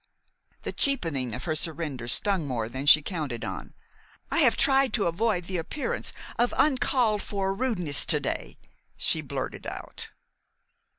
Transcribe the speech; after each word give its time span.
The 0.63 0.71
cheapening 0.73 1.35
of 1.35 1.43
her 1.43 1.55
surrender 1.55 2.07
stung 2.07 2.47
more 2.47 2.67
than 2.67 2.87
she 2.87 3.03
counted 3.03 3.45
on. 3.45 3.75
"I 4.31 4.39
have 4.39 4.57
tried 4.57 4.93
to 4.93 5.05
avoid 5.05 5.45
the 5.45 5.57
appearance 5.57 6.11
of 6.39 6.55
uncalled 6.57 7.21
for 7.21 7.53
rudeness 7.53 8.03
to 8.07 8.19
day," 8.19 8.57
she 8.97 9.21
blurted 9.21 9.67
out. 9.67 10.09